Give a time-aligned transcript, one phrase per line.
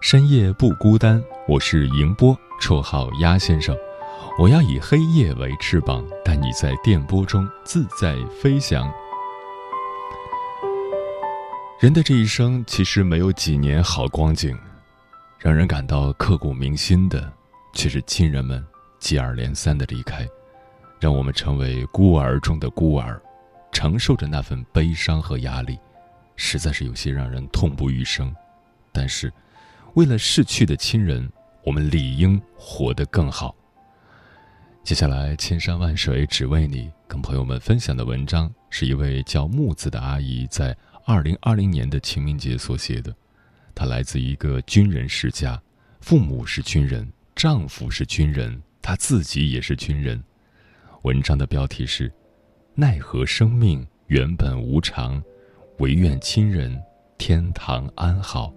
[0.00, 3.76] 深夜不孤单，我是迎波，绰号鸭先生。
[4.38, 8.90] 我要以黑夜为翅膀，带你在电波中自在飞翔。
[11.78, 14.58] 人的这一生其实没有几年好光景，
[15.38, 17.30] 让人感到刻骨铭心的，
[17.74, 18.64] 却是亲人们
[18.98, 20.26] 接二连三的离开，
[20.98, 23.20] 让我们成为孤儿中的孤儿，
[23.70, 25.78] 承受着那份悲伤和压力，
[26.36, 28.34] 实在是有些让人痛不欲生。
[28.92, 29.30] 但是。
[29.94, 31.30] 为了逝去的亲人，
[31.64, 33.54] 我们理应活得更好。
[34.82, 43.14] 接下来，千山万水只为你，跟朋友们分享的文章是一位叫木子的阿姨在二零二零年的清明节所写的。
[43.74, 45.60] 她来自一个军人世家，
[46.00, 50.22] 父母是军人，丈夫是军人，她自己也是军人。
[51.02, 52.12] 文章的标题是：
[52.74, 55.22] 奈何生命原本无常，
[55.78, 56.80] 唯愿亲人
[57.18, 58.52] 天堂安好。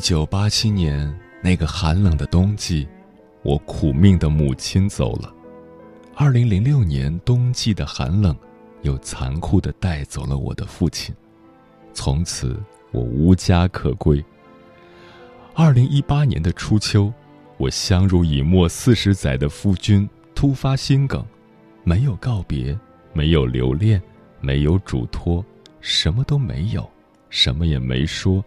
[0.00, 2.88] 一九八七年那个寒冷的冬季，
[3.42, 5.30] 我苦命的母亲走了。
[6.14, 8.34] 二零零六年冬季的寒冷，
[8.80, 11.14] 又残酷的带走了我的父亲。
[11.92, 12.58] 从此
[12.92, 14.24] 我无家可归。
[15.52, 17.12] 二零一八年的初秋，
[17.58, 21.22] 我相濡以沫四十载的夫君突发心梗，
[21.84, 22.74] 没有告别，
[23.12, 24.00] 没有留恋，
[24.40, 25.44] 没有嘱托，
[25.82, 26.88] 什么都没有，
[27.28, 28.42] 什么也没说。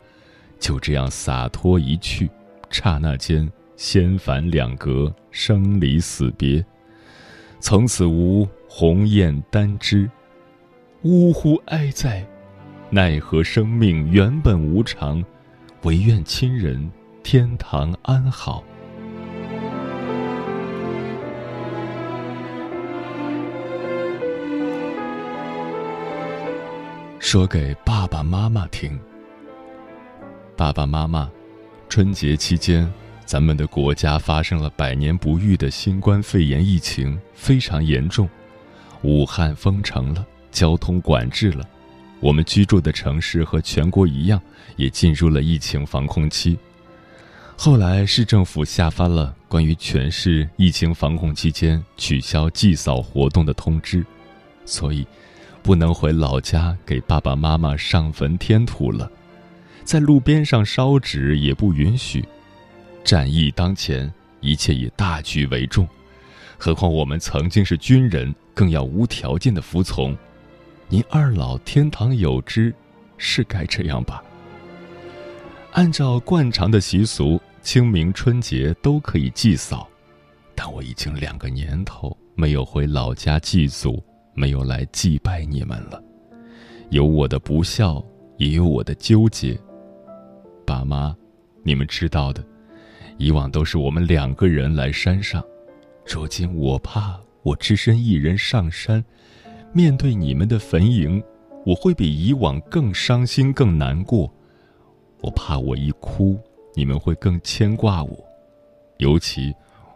[0.63, 2.29] 就这样洒脱一去，
[2.69, 6.65] 刹那间，仙凡两隔，生离死别，
[7.59, 10.09] 从此无鸿雁单枝，
[11.01, 12.25] 呜呼哀哉！
[12.89, 15.21] 奈何生命原本无常，
[15.81, 16.89] 唯愿亲人
[17.23, 18.63] 天堂安好。
[27.19, 28.97] 说给爸爸妈妈听。
[30.55, 31.29] 爸爸妈妈，
[31.89, 32.91] 春节期间，
[33.25, 38.29] 咱们的国家发生了百年不遇的新冠肺炎疫情，非常严重。
[39.01, 41.67] 武汉封城了，交通管制了，
[42.19, 44.39] 我们居住的城市和全国一样，
[44.75, 46.57] 也进入了疫情防控期。
[47.57, 54.05] 后来，市政府下发了关于全市疫情防控期间取消祭扫活动的通知，
[54.65, 55.05] 所以，
[55.63, 59.09] 不能回老家给爸爸妈妈上坟添土了。
[59.83, 62.23] 在路边上烧纸也不允许。
[63.03, 65.87] 战役当前，一切以大局为重。
[66.57, 70.17] 何况我们曾经是军人，更要无条件的服从。
[70.87, 72.73] 您二老天堂有知，
[73.17, 74.23] 是该这样吧？
[75.73, 79.89] 按照惯常的习俗，清明春节都可以祭扫，
[80.55, 84.01] 但我已经两个年头没有回老家祭祖，
[84.33, 86.01] 没有来祭拜你们了。
[86.89, 88.01] 有我的不孝，
[88.37, 89.59] 也有我的纠结。
[90.65, 91.15] 爸妈，
[91.63, 92.43] 你们知道的，
[93.17, 95.43] 以往都是我们两个人来山上，
[96.05, 99.03] 如今我怕我只身一人上山，
[99.71, 101.23] 面对你们的坟茔，
[101.65, 104.31] 我会比以往更伤心、更难过。
[105.21, 106.39] 我怕我一哭，
[106.75, 108.25] 你们会更牵挂我，
[108.97, 109.53] 尤其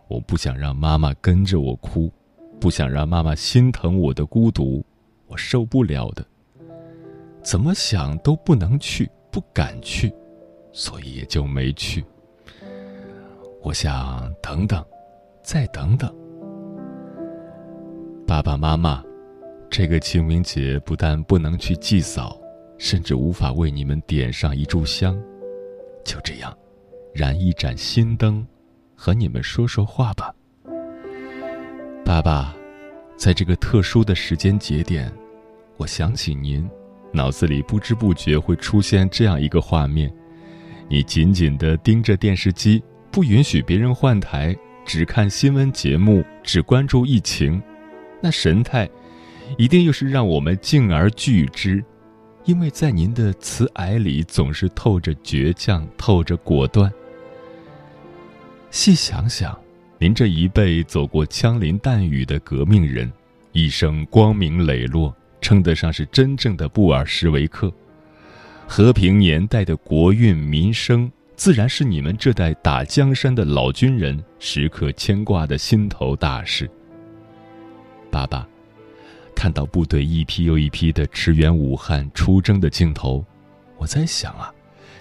[0.07, 2.11] 我不想让妈妈跟着我哭，
[2.59, 4.85] 不想让妈妈心疼我的孤独，
[5.27, 6.25] 我受不了的。
[7.43, 10.13] 怎么想都不能去，不敢去。
[10.77, 12.05] 所以也就没去。
[13.63, 14.85] 我想等等，
[15.41, 16.13] 再等等。
[18.27, 19.03] 爸爸妈妈，
[19.71, 22.39] 这个清明节不但不能去祭扫，
[22.77, 25.19] 甚至无法为你们点上一炷香。
[26.05, 26.55] 就这样，
[27.11, 28.45] 燃一盏心灯，
[28.95, 30.31] 和你们说说话吧。
[32.05, 32.55] 爸爸，
[33.17, 35.11] 在这个特殊的时间节点，
[35.77, 36.69] 我想起您，
[37.11, 40.13] 脑子里不知不觉会出现这样一个画面：
[40.89, 42.81] 你紧紧地盯着电视机，
[43.11, 44.55] 不允许别人换台，
[44.85, 47.61] 只看新闻节目，只关注疫情，
[48.21, 48.89] 那神态，
[49.57, 51.83] 一定又是让我们敬而惧之。
[52.45, 56.89] 因为在您的慈蔼里总是透着倔强，透着果断。
[58.71, 59.57] 细想想，
[59.99, 63.11] 您这一辈走过枪林弹雨的革命人，
[63.51, 67.69] 一生光明磊落，称得上是真正的布尔什维克。
[68.67, 76.69] 和平年代的国运民生，自然是你们这代打江山的老军人时刻牵挂的心头大事。
[78.11, 78.47] 爸爸。
[79.35, 83.23] 看到部队一批又一批的驰援武汉出征的镜头，
[83.77, 84.51] 我在想啊，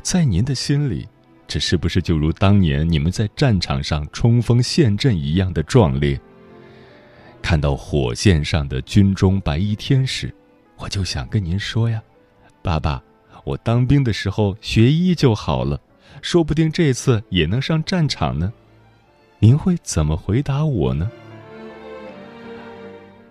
[0.02, 1.08] 在您的心里，
[1.48, 6.20] 这是不是就如当年你们在战场上冲锋陷阵一样的壮烈？
[7.40, 10.30] 看到火线上的军中白衣天使，
[10.76, 12.02] 我就想跟您说呀，
[12.62, 13.02] 爸爸，
[13.46, 15.81] 我当兵的时候学医就好了，
[16.20, 18.52] 说不定这次也能上战场呢。
[19.38, 21.08] 您会怎么回答我呢，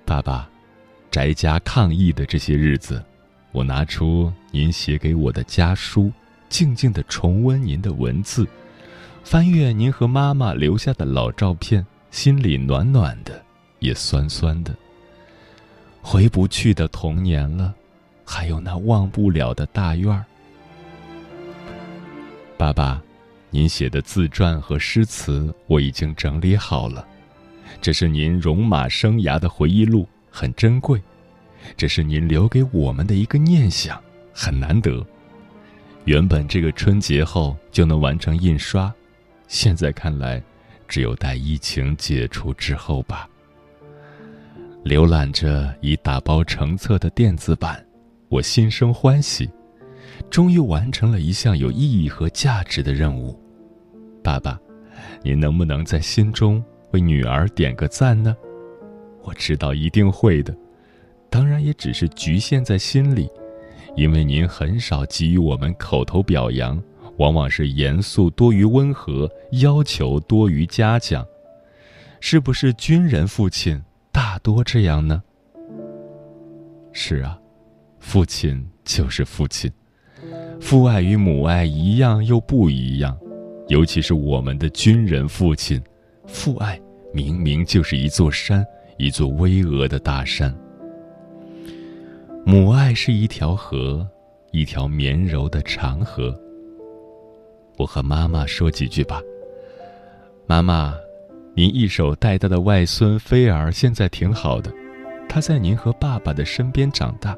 [0.05, 0.49] 爸爸？
[1.11, 3.03] 宅家抗疫的这些日子，
[3.51, 6.09] 我拿出您写给我的家书，
[6.47, 8.47] 静静的重温您的文字，
[9.21, 13.43] 翻阅您和妈妈留下的老照片，心里暖暖的，
[13.79, 14.73] 也酸酸的。
[16.01, 17.73] 回不去的童年了，
[18.25, 20.25] 还有那忘不了的大院儿。
[22.57, 23.01] 爸爸，
[23.49, 27.07] 您写的自传和诗词我已经整理好了，
[27.81, 30.07] 这是您戎马生涯的回忆录。
[30.37, 31.01] 很珍贵，
[31.77, 33.97] 这是您留给我们的一个念想，
[34.33, 35.01] 很难得。
[36.03, 38.93] 原本这个春节后就能完成印刷，
[39.47, 40.43] 现在看来，
[40.89, 43.29] 只有待疫情解除之后吧。
[44.83, 47.84] 浏览着已打包成册的电子版，
[48.35, 49.49] 我心生欢喜，
[50.29, 53.33] 终于完成了一项有意义和价值的任务。
[54.21, 54.59] 爸爸，
[55.23, 56.61] 您能不能在心中
[56.91, 58.35] 为女儿点个赞呢？
[59.23, 60.53] 我知道一定会的，
[61.29, 63.29] 当然也只是局限在心里，
[63.95, 66.83] 因为您很少给予我们口头表扬，
[67.15, 71.25] 往往是严肃多于温和，要求多于嘉奖，
[72.19, 75.23] 是不是军人父亲大多这样呢？
[76.91, 77.39] 是啊，
[78.07, 79.69] 父亲就是父亲，
[80.61, 83.17] 父爱与母爱一样又不一样，
[83.67, 85.81] 尤其是我们的军人父亲，
[86.27, 86.79] 父爱
[87.11, 88.63] 明明就是一座山。
[88.97, 90.55] 一座巍峨的大山，
[92.45, 94.07] 母爱是一条河，
[94.51, 96.33] 一条绵柔的长河。
[97.77, 99.19] 我和妈妈说几句吧。
[100.47, 100.95] 妈妈，
[101.55, 104.71] 您一手带大的外孙菲儿现在挺好的，
[105.27, 107.37] 他在您和爸爸的身边长大，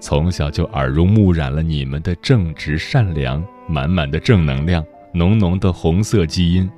[0.00, 6.70] 从小就耳濡目染了你们的正直善良，满满的正能量，浓浓的红色基因。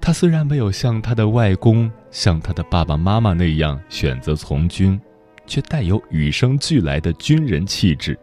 [0.00, 5.00] 他虽然没有像他的外公、像他的爸爸妈妈那样选择从军，
[5.46, 8.18] 却带有与生俱来的军人气质，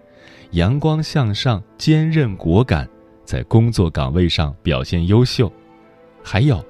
[0.52, 2.88] 阳光向上、坚韧果敢，
[3.24, 5.52] 在工作岗位上表现优秀。
[6.22, 6.62] 还有，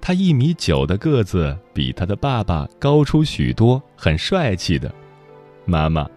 [0.00, 4.92] 他一米九的个子比他的爸爸高出许多，很帅气的。
[5.64, 6.08] 妈妈，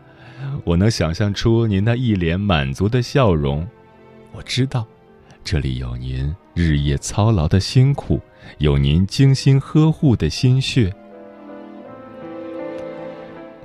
[0.64, 3.68] 我能想象出您那一脸满足的笑容。
[4.32, 4.86] 我知道。
[5.46, 8.18] 这里有您日夜操劳的辛苦，
[8.60, 10.90] 有您精心呵护的心血。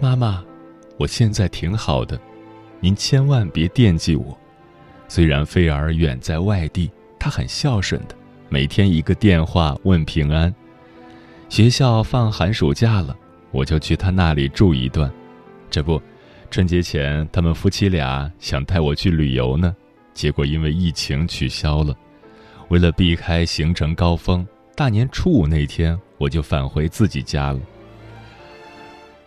[0.00, 0.42] 妈妈，
[0.96, 2.20] 我现在挺好的，
[2.80, 4.36] 您千万别惦记我。
[5.06, 8.14] 虽然菲儿远在外地，她很孝顺的，
[8.48, 10.52] 每天一个电话问平安。
[11.48, 13.16] 学校放寒暑假了，
[13.52, 15.08] 我就去她那里住一段。
[15.70, 16.02] 这不，
[16.50, 19.74] 春节前他们夫妻俩想带我去旅游呢。
[20.14, 21.94] 结果因为疫情取消了，
[22.68, 27.60] 为了避开行程高峰，大年初五那天我就返回自己家了。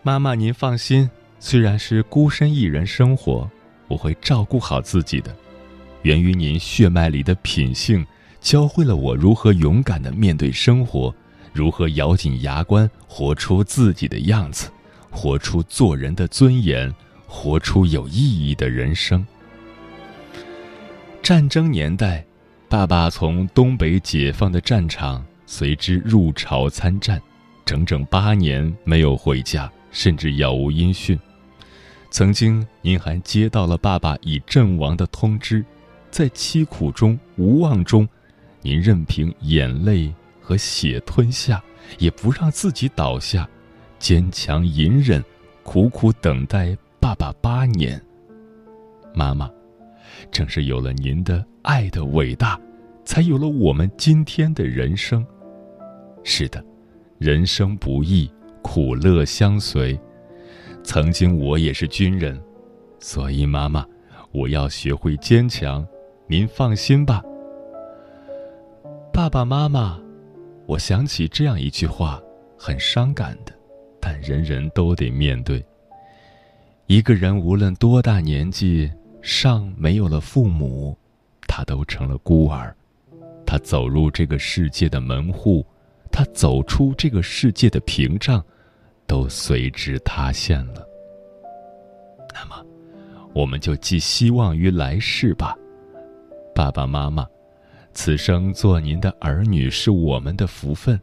[0.03, 1.09] 妈妈，您放心，
[1.39, 3.49] 虽然是孤身一人生活，
[3.87, 5.33] 我会照顾好自己的。
[6.01, 8.05] 源于您血脉里的品性，
[8.41, 11.13] 教会了我如何勇敢的面对生活，
[11.53, 14.69] 如何咬紧牙关活出自己的样子，
[15.09, 16.93] 活出做人的尊严，
[17.33, 19.25] 活出有意义的人生。
[21.23, 22.23] 战争年代，
[22.67, 27.19] 爸爸从东北解放的战场随之入朝参战，
[27.63, 31.17] 整整八年没有回家，甚至杳无音讯。
[32.09, 35.63] 曾经，您还接到了爸爸已阵亡的通知，
[36.11, 38.07] 在凄苦中、无望中，
[38.61, 41.63] 您任凭眼泪和血吞下，
[41.97, 43.47] 也不让自己倒下，
[43.97, 45.23] 坚强隐忍，
[45.63, 47.99] 苦苦等待爸爸八年。
[49.11, 49.49] 妈妈，
[50.29, 52.57] 正是有了您的爱的伟大，
[53.03, 55.25] 才有了我们今天的人生。
[56.23, 56.63] 是的，
[57.17, 58.31] 人生不易，
[58.61, 59.99] 苦乐相随。
[60.83, 62.39] 曾经我也是军人，
[62.99, 63.83] 所以妈妈，
[64.31, 65.85] 我要学会坚强。
[66.27, 67.21] 您放心吧。
[69.11, 69.99] 爸爸妈妈，
[70.67, 72.21] 我想起这样一句话，
[72.57, 73.51] 很伤感的，
[73.99, 75.65] 但人人都得面对。
[76.91, 80.93] 一个人无论多大年纪，尚没有了父母，
[81.47, 82.75] 他都成了孤儿。
[83.45, 85.65] 他走入这个世界的门户。
[86.11, 88.43] 他走出这个世界的屏障，
[89.07, 90.85] 都随之塌陷了。
[92.33, 92.61] 那么，
[93.33, 95.55] 我们就寄希望于来世吧，
[96.53, 97.25] 爸爸妈妈，
[97.93, 100.99] 此生做您的儿女是我们的福分，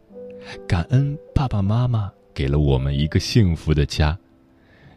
[0.68, 4.14] 感恩爸爸妈妈给了我们一个幸福的家。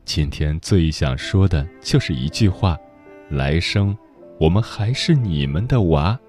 [0.03, 2.77] 今天最想说的就是一句话：
[3.29, 3.95] 来生，
[4.39, 6.19] 我们还是你们的娃。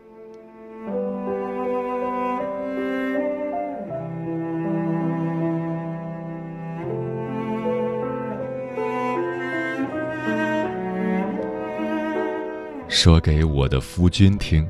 [12.89, 14.65] 说给我的夫君听。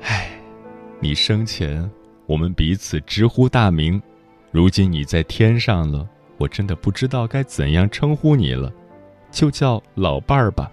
[0.00, 0.30] 唉，
[1.00, 1.90] 你生前
[2.24, 4.00] 我们彼此直呼大名，
[4.50, 8.72] 如今你在天上了，我真的不知道该怎样称呼你了，
[9.30, 10.70] 就叫老伴儿吧。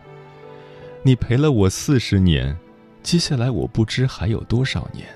[1.04, 2.58] 你陪了我四十年，
[3.04, 5.08] 接下来我不知还有多少年，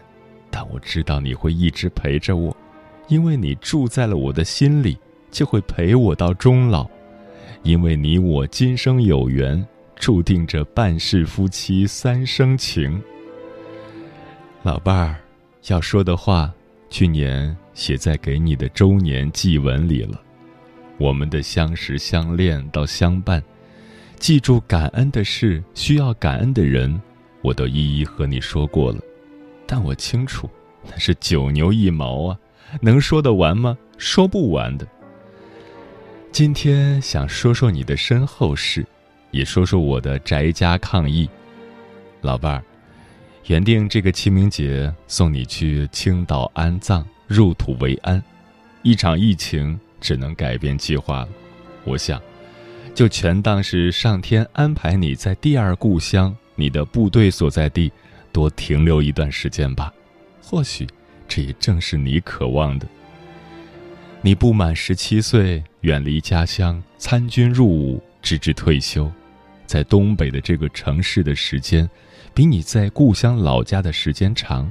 [0.49, 2.55] 但我知道你会一直陪着我，
[3.07, 4.97] 因为你住在了我的心里，
[5.31, 6.87] 就会陪我到终老，
[7.63, 9.65] 因为你我今生有缘。
[9.97, 13.01] 注定着半世夫妻三生情。
[14.61, 15.15] 老伴儿，
[15.67, 16.53] 要说的话，
[16.89, 20.21] 去年写在给你的周年祭文里了。
[20.97, 23.43] 我们的相识相恋到相伴，
[24.17, 27.01] 记住感恩的事，需要感恩的人，
[27.41, 28.99] 我都一一和你说过了。
[29.67, 30.49] 但我清楚，
[30.89, 32.39] 那是九牛一毛啊，
[32.81, 33.77] 能说得完吗？
[33.97, 34.87] 说不完的。
[36.31, 38.85] 今天想说说你的身后事。
[39.31, 41.29] 也说说我的宅家抗议，
[42.21, 42.63] 老伴儿，
[43.47, 48.23] 原定这个清明节送你去青岛安葬，入土为安，
[48.81, 51.29] 一场疫情只能改变计划了。
[51.83, 52.21] 我想，
[52.93, 57.91] 就全当是上天安排你在第二故乡，你的部队所在地，
[58.31, 59.91] 多停留一段时间吧。
[60.43, 60.87] 或许，
[61.27, 62.87] 这也正是你渴望的。
[64.21, 69.11] 你不满十七岁，远离家乡，参军入伍，直至退休。
[69.65, 71.89] 在东北的这个城市的时间，
[72.31, 74.69] 比你在故乡老家的时间长；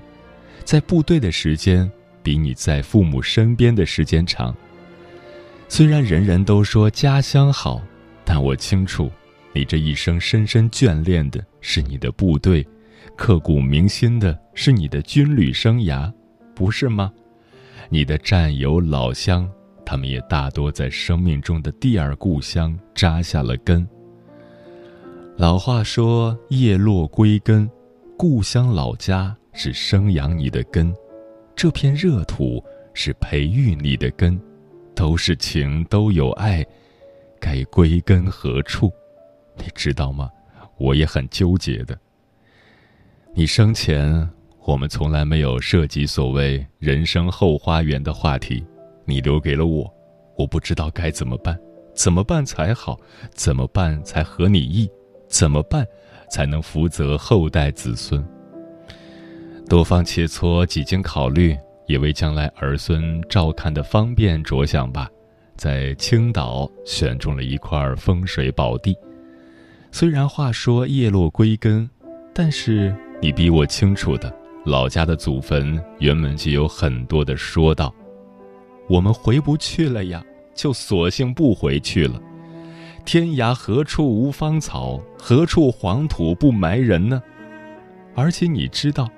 [0.63, 1.91] 在部队的时间，
[2.23, 4.55] 比你在父母身边的时间长。
[5.69, 7.83] 虽然人人都说家乡好，
[8.25, 9.11] 但我清楚，
[9.53, 12.65] 你这一生深深眷恋的是你的部队，
[13.17, 16.13] 刻骨铭心的是你的军旅生涯，
[16.55, 17.13] 不是吗？
[17.89, 19.49] 你的战友老乡，
[19.85, 23.87] 他们也大多在生命中的第二故乡扎下了根。
[25.37, 27.69] 老话说：“叶落归根，
[28.17, 30.95] 故乡老家是生养你的根，
[31.57, 32.63] 这片热土
[32.95, 34.41] 是培育你的根，
[34.95, 36.65] 都是情，都有爱，
[37.41, 38.93] 该归根何处？
[39.57, 40.31] 你知道吗？
[40.79, 41.99] 我也很纠结的。
[43.35, 44.29] 你生前，
[44.65, 48.65] 我们从来没有涉及所谓人生后花园的话题，
[49.05, 49.93] 你留给了我，
[50.37, 51.59] 我不知道该怎么办，
[51.95, 52.99] 怎么办才好？
[53.33, 54.91] 怎么办才合你意？”
[55.27, 55.85] 怎么办，
[56.31, 58.25] 才能福泽后代子孙？
[59.69, 65.09] 多方切磋，几经考虑，也为将来儿孙照看的方便着想吧。
[65.57, 68.97] 在青岛选中了一块风水宝地。
[69.93, 71.89] 虽然话说叶落归根，
[72.35, 77.95] 但是你比我清楚的，老家的祖坟原本就有很多的说道。
[78.89, 80.25] 我们回不去了呀，
[80.55, 82.21] 就索性不回去了。
[83.05, 87.23] 天涯何处无芳草，何处黄土不埋人呢？
[88.17, 89.09] 而且你知道，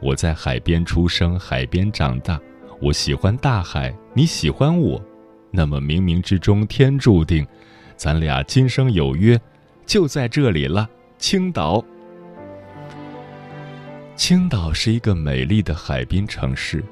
[0.00, 2.40] 我在海边出生，海边长大，
[2.80, 5.02] 我喜欢大海，你喜欢我，
[5.50, 7.46] 那么冥冥之中天注定，
[7.96, 9.38] 咱俩今生有约，
[9.84, 10.88] 就在这里了，
[11.18, 11.84] 青岛。
[14.16, 16.84] 青岛是一个美丽的海滨城市，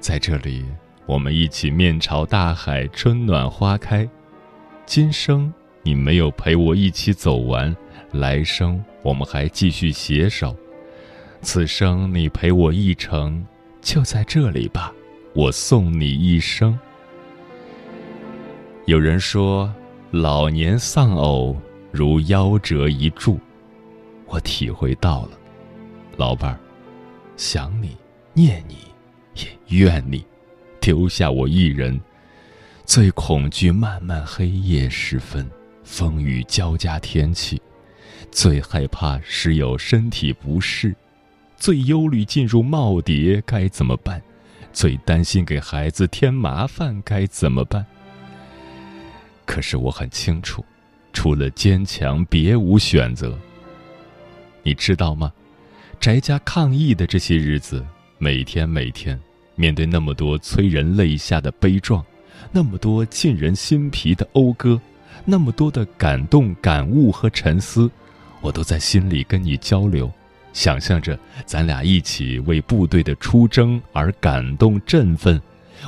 [0.00, 0.64] 在这里，
[1.06, 4.08] 我们一起面朝大海，春暖花开。
[4.84, 5.52] 今生
[5.82, 7.74] 你没有陪我一起走完，
[8.12, 10.56] 来生我们还继续携手。
[11.42, 13.44] 此生你陪我一程，
[13.80, 14.92] 就在这里吧，
[15.34, 16.78] 我送你一生。
[18.86, 19.72] 有人说，
[20.12, 21.56] 老年丧偶
[21.90, 23.40] 如夭折一柱，
[24.26, 25.30] 我体会到了，
[26.16, 26.58] 老伴儿。
[27.36, 27.96] 想你，
[28.32, 28.76] 念你，
[29.34, 30.24] 也怨你，
[30.80, 32.00] 丢下我一人。
[32.84, 35.50] 最恐惧漫漫黑夜时分，
[35.82, 37.56] 风雨交加天气；
[38.30, 40.92] 最害怕时有身体不适；
[41.62, 44.18] 最忧虑进入耄耋该怎么办；
[44.72, 47.86] 最担心给孩子添麻烦该怎么办。
[49.46, 50.64] 可是我很清楚，
[51.12, 53.38] 除了坚强，别无选择。
[54.64, 55.32] 你知道吗？
[56.00, 57.86] 宅家抗疫的这些日子，
[58.18, 59.16] 每天每天，
[59.54, 62.04] 面对那么多催人泪下的悲壮，
[62.50, 64.80] 那么多沁人心脾的讴歌，
[65.24, 67.88] 那么多的感动、感悟和沉思，
[68.40, 70.10] 我都在心里跟你交流，
[70.52, 75.40] 想象着咱俩一起为部队的出征而感动振奋，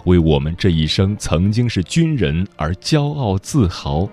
[0.04, 4.08] 为我们这一生曾经是军人而骄傲自豪。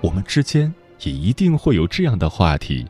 [0.00, 2.86] 我们之间也一定会有这样的话题。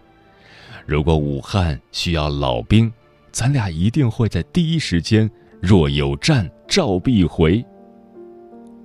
[0.87, 2.93] 如果武汉需要老兵，
[3.33, 5.31] 咱俩一定会在第一时间。
[5.61, 7.63] 若有战，召必回。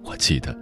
[0.04, 0.54] 我记得，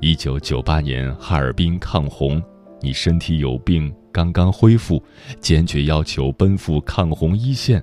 [0.00, 2.42] 一九九八年哈尔滨抗洪，
[2.80, 5.02] 你身体有病，刚刚恢复，
[5.40, 7.82] 坚决要求奔赴抗洪一线。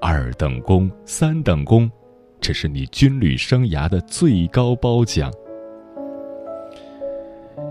[0.00, 1.90] 二等功、三等功，
[2.40, 5.32] 这是你军旅生涯的最高褒奖。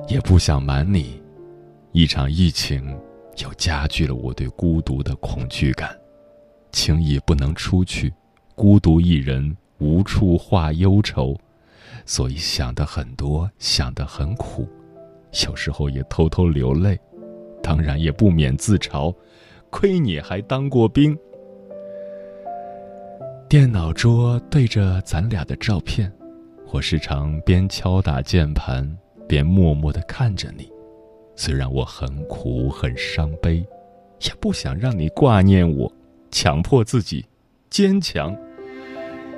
[0.08, 1.22] 也不想瞒你，
[1.92, 2.98] 一场疫情。
[3.42, 5.98] 又加剧了我对孤独的恐惧感，
[6.74, 8.14] 轻易不能出去，
[8.54, 11.38] 孤独一人无处话忧愁，
[12.06, 14.68] 所以想的很多，想的很苦，
[15.48, 17.00] 有时候也偷偷流泪，
[17.62, 19.14] 当然也不免自嘲，
[19.70, 21.18] 亏你还当过兵。
[23.48, 26.12] 电脑桌对着咱俩的照片，
[26.72, 30.72] 我时常边敲打键盘边默默的看着你。
[31.36, 33.66] 虽然我很苦很伤悲，
[34.22, 35.92] 也不想让你挂念我，
[36.30, 37.26] 强迫自己
[37.70, 38.36] 坚强。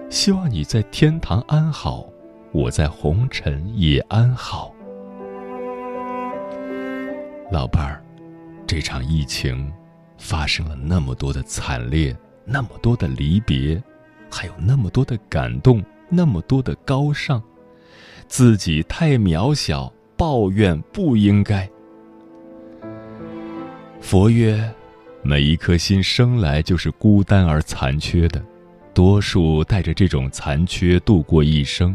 [0.09, 2.05] 希望你在天堂安好，
[2.51, 4.73] 我在红尘也安好。
[7.49, 8.03] 老伴儿，
[8.71, 9.69] 这场疫情
[10.17, 13.83] 发生了那么多的惨烈，那么多的离别，
[14.29, 17.43] 还有那么多的感动，那么多的高尚。
[18.29, 21.69] 自己太渺小，抱怨不应该。
[23.99, 24.73] 佛曰
[25.21, 28.41] ：“每一颗心生来就是孤单而残缺的，
[28.93, 31.93] 多数带着这种残缺度过一生，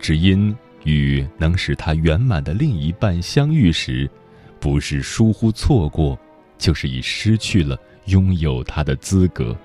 [0.00, 0.52] 只因
[0.82, 4.10] 与能使他圆满的另一半相遇时，
[4.60, 6.18] 不是疏忽错过，
[6.58, 9.56] 就是已失去了拥有他的资格。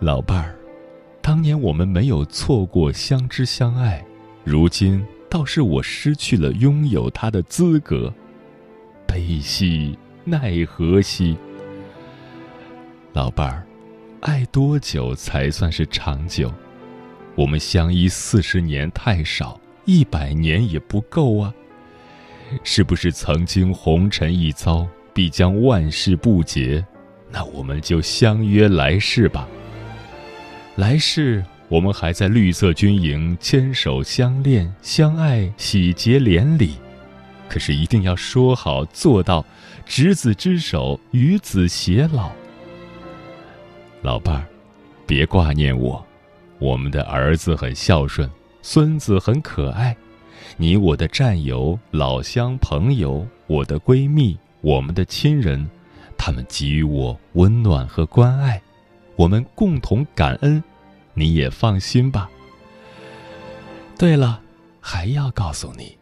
[0.00, 0.56] 老伴儿，
[1.20, 4.04] 当年我们没有错过相知相爱，
[4.44, 8.12] 如今倒是我失去了拥有他的资格，
[9.06, 11.36] 悲喜。”奈何兮，
[13.12, 13.66] 老伴儿，
[14.22, 16.50] 爱多久才算是长久？
[17.34, 21.52] 我们相依四十年太少，一百年也不够啊！
[22.62, 26.84] 是不是曾经红尘一遭，必将万事不竭？
[27.30, 29.48] 那我们就相约来世吧。
[30.76, 36.74] 来世我们还在绿色军营牵手相恋、相爱、喜结连理。
[37.48, 39.44] 可是一定要说好做到，
[39.84, 42.30] 执子之手，与子偕老。
[44.02, 44.46] 老伴儿，
[45.06, 46.04] 别挂念我，
[46.58, 48.28] 我们的儿子很孝顺，
[48.62, 49.96] 孙子很可爱，
[50.56, 55.68] 你我的战友、老乡、朋友，我的闺蜜，我们的亲人，
[56.16, 58.62] 他们给予我温暖和关爱，
[59.16, 60.62] 我们共同感恩，
[61.12, 62.30] 你也放心吧。
[63.98, 64.40] 对了，
[64.80, 65.96] 还要告诉你。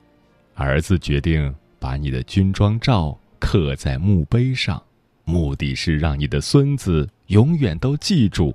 [0.54, 4.82] 儿子决定把你的军装照刻在墓碑上，
[5.24, 8.54] 目的是让你的孙子永远都记住，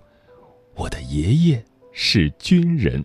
[0.75, 3.03] 我的爷爷是军人。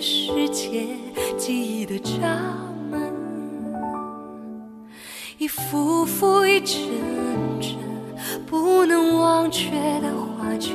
[0.00, 0.86] 世界，
[1.36, 2.26] 记忆的闸
[2.90, 3.12] 门，
[5.36, 6.78] 一幅幅一帧
[7.60, 7.76] 帧
[8.46, 10.74] 不能忘却的画卷，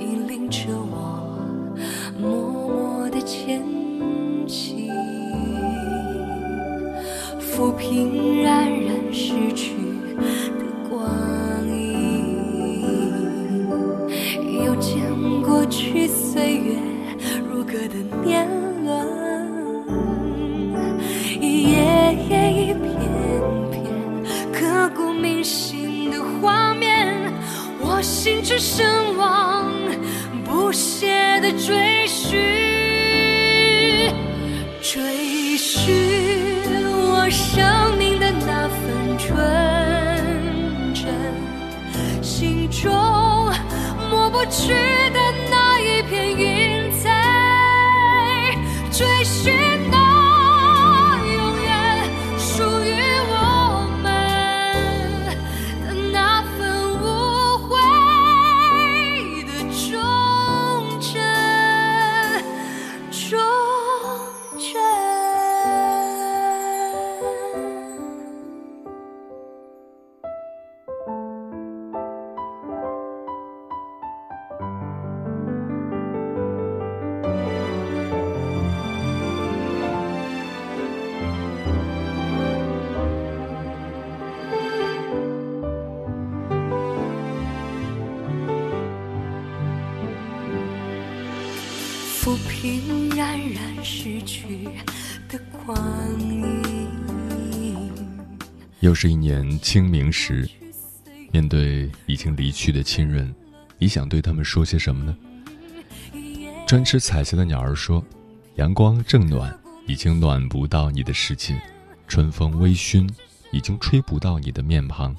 [0.00, 1.76] 引领着我
[2.18, 2.30] 默
[2.70, 3.62] 默的前
[4.48, 4.90] 行。
[7.38, 8.33] 抚平
[17.74, 18.46] 歌的年
[18.84, 18.88] 轮，
[21.40, 21.78] 一页
[22.30, 22.86] 页一片
[23.72, 23.82] 片
[24.52, 27.12] 刻骨铭心的画面，
[27.80, 29.72] 我心之神往
[30.44, 32.38] 不懈的追寻，
[34.80, 35.92] 追寻。
[37.10, 39.34] 我生命的那份纯
[40.94, 41.12] 真，
[42.22, 42.92] 心中
[44.08, 44.72] 抹不去
[45.12, 45.18] 的
[45.50, 46.53] 那一片云，
[48.94, 49.73] 追寻。
[92.64, 94.64] 抚平冉冉逝去
[95.28, 96.42] 的光阴。
[98.80, 100.48] 又是一年清明时，
[101.30, 103.34] 面对已经离去的亲人，
[103.76, 105.14] 你想对他们说些什么呢？
[106.66, 108.02] 专吃彩霞的鸟儿说
[108.56, 109.54] ：“阳光正暖，
[109.86, 111.52] 已经暖不到你的世界；
[112.08, 113.06] 春风微醺，
[113.52, 115.14] 已经吹不到你的面庞。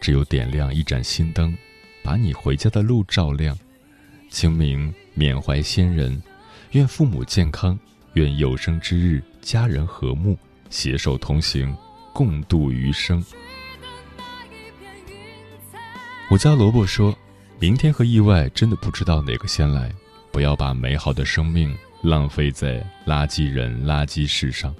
[0.00, 1.56] 只有点亮一盏心灯，
[2.02, 3.56] 把你回家的路照亮。
[4.30, 6.22] 清明。”缅怀先人，
[6.72, 7.78] 愿父母健康，
[8.14, 10.36] 愿有生之日家人和睦，
[10.68, 11.74] 携手同行，
[12.12, 13.24] 共度余生。
[16.28, 17.16] 我家萝卜说
[17.60, 19.90] ：“明天和意外真的不知道哪个先来，
[20.32, 24.74] 不要把美好的生命浪费在垃圾人、垃圾事上，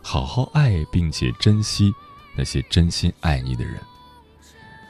[0.00, 1.92] 好好爱并且珍惜
[2.36, 3.74] 那些真心爱你的人。”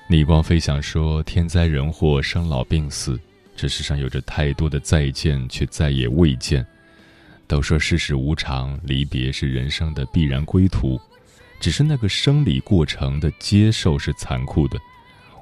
[0.07, 3.19] 逆光飞翔说：“天灾人祸、生老病死。”
[3.55, 6.67] 这世上有着太多的再见，却再也未见。
[7.47, 11.01] 都说世事无常，离别是人生的必然归途。
[11.61, 14.79] 只是那个生理过程的接受是残酷的。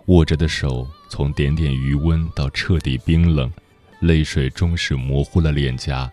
[0.07, 3.51] 握着的手，从点点余温到彻底冰冷，
[4.01, 6.11] 泪水终是模糊了脸颊。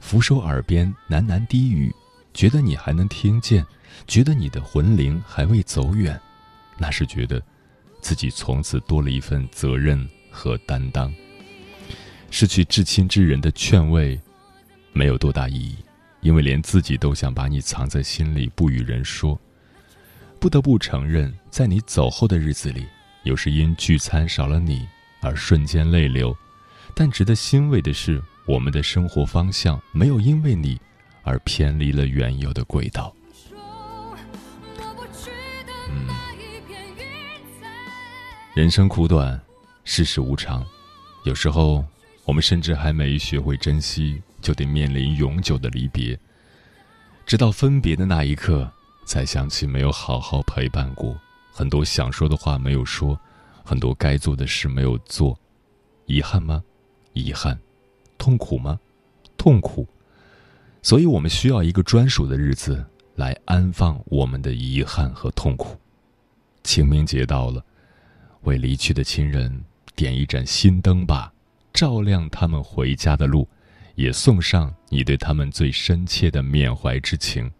[0.00, 1.94] 扶手耳边喃喃低语，
[2.34, 3.64] 觉得你还能听见，
[4.06, 6.20] 觉得你的魂灵还未走远，
[6.76, 7.40] 那是觉得
[8.00, 11.14] 自己从此多了一份责任和担当。
[12.38, 14.20] 失去至亲之人的劝慰，
[14.92, 15.74] 没有多大意义，
[16.20, 19.40] 因为连自己都想把你藏在心里，不与人说。
[20.38, 22.84] 不得不承认，在你走后的日子里，
[23.22, 24.86] 有时因聚餐少了你
[25.22, 26.36] 而瞬间泪流，
[26.94, 30.78] 但值得欣慰的是，我们的生活方向没有因为你
[31.22, 33.16] 而偏离了原有的轨道。
[35.88, 36.06] 嗯，
[38.54, 39.40] 人生苦短，
[39.84, 40.62] 世事无常，
[41.24, 41.82] 有时候。
[42.26, 46.18] 我们甚至还没学会珍惜，就得面临永久的离别。
[47.24, 48.70] 直到分别的那一刻，
[49.06, 51.16] 才想起没有好好陪伴过，
[51.52, 53.18] 很多想说的话没有说，
[53.64, 55.38] 很多该做的事没有做。
[56.06, 56.62] 遗憾吗？
[57.12, 57.56] 遗憾。
[58.18, 58.78] 痛苦吗？
[59.36, 59.86] 痛苦。
[60.82, 62.84] 所以我们需要一个专属的日子
[63.14, 65.78] 来安放我们的遗憾和痛苦。
[66.64, 67.64] 清明节到了，
[68.42, 71.32] 为离去的亲人点一盏心灯吧。
[71.76, 73.46] 照亮他们回家的路，
[73.96, 77.52] 也送上你对他们最深切的缅怀之情。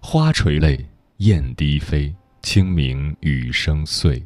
[0.00, 0.84] 花垂泪，
[1.16, 4.22] 燕低飞，清明雨声碎。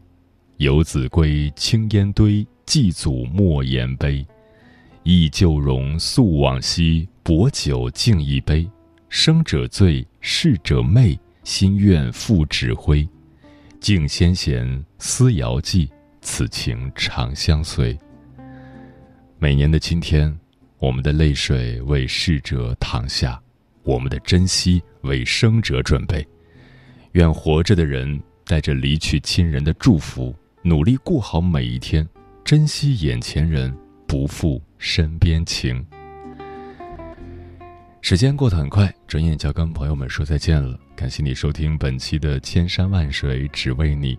[0.57, 4.27] 游子归，青烟堆，祭祖莫言悲。
[5.05, 8.69] 忆旧容，诉往昔，薄酒敬一杯。
[9.09, 13.09] 生者醉，逝者寐，心愿付指挥。
[13.79, 15.89] 敬先贤，思遥寄，
[16.21, 17.97] 此情长相随。
[19.41, 20.37] 每年的今天
[20.79, 23.41] 我们的泪水为逝者淌下
[23.85, 26.27] 我们的珍惜为生者准备。
[27.13, 32.07] 愿活着的人带着离去亲人的祝福努力过好每一天
[32.45, 33.73] 珍惜眼前人
[34.09, 35.87] 不负身边情。
[38.01, 40.77] 时间过得很快转眼就要跟朋友们说再见了。
[40.97, 44.19] 感谢你收听本期的千山万水只为你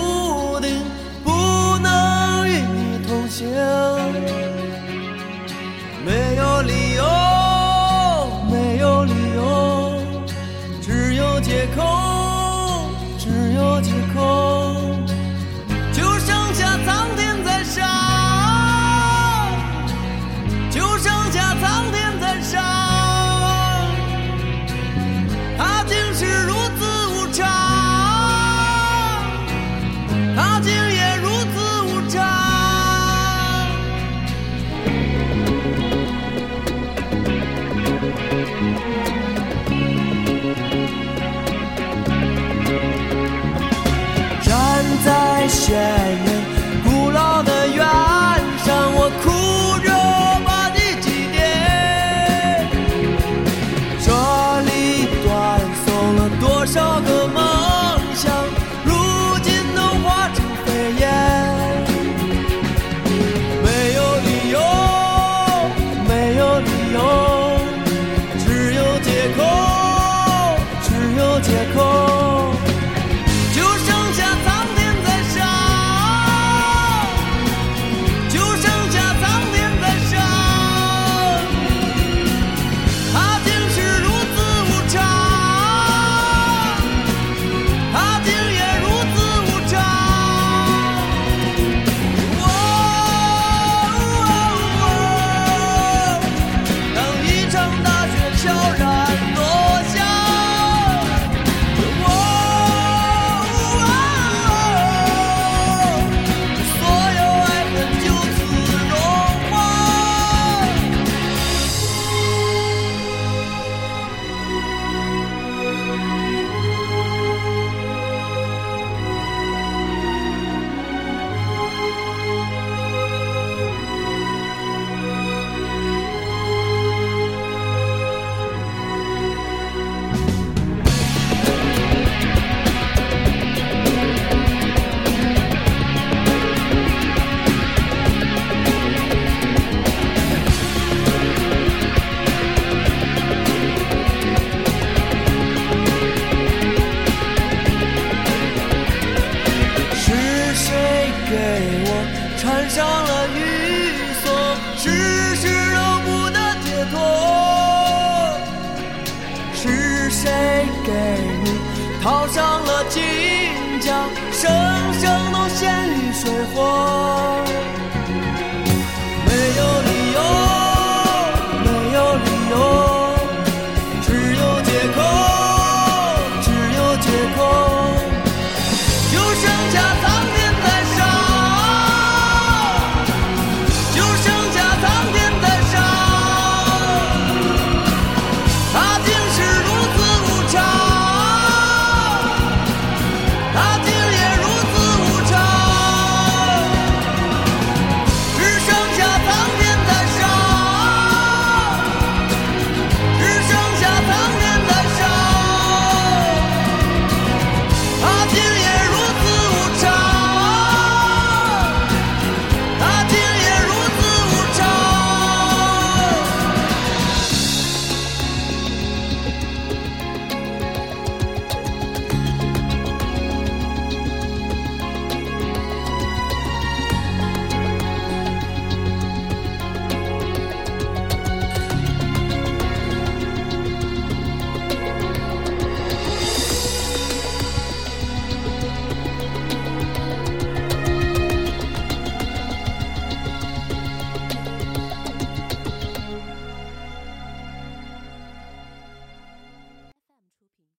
[3.41, 3.90] still